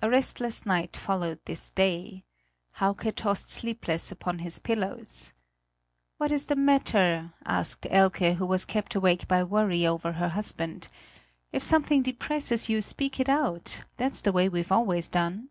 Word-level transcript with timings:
A 0.00 0.08
restless 0.08 0.64
night 0.64 0.96
followed 0.96 1.40
this 1.44 1.70
day. 1.70 2.22
Hauke 2.74 3.12
tossed 3.16 3.50
sleepless 3.50 4.12
upon 4.12 4.38
his 4.38 4.60
pillows. 4.60 5.32
"What 6.18 6.30
is 6.30 6.44
the 6.46 6.54
matter?" 6.54 7.32
asked 7.44 7.84
Elke 7.90 8.18
who 8.36 8.46
was 8.46 8.64
kept 8.64 8.94
awake 8.94 9.26
by 9.26 9.42
worry 9.42 9.84
over 9.84 10.12
her 10.12 10.28
husband; 10.28 10.86
"if 11.50 11.64
something 11.64 12.00
depresses 12.00 12.68
you, 12.68 12.80
speak 12.80 13.18
it 13.18 13.28
out; 13.28 13.80
that's 13.96 14.20
the 14.20 14.30
way 14.30 14.48
we've 14.48 14.70
always 14.70 15.08
done." 15.08 15.48